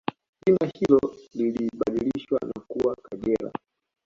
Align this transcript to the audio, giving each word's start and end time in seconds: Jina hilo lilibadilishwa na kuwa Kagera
Jina 0.45 0.71
hilo 0.75 1.01
lilibadilishwa 1.33 2.39
na 2.41 2.61
kuwa 2.67 2.95
Kagera 2.95 3.51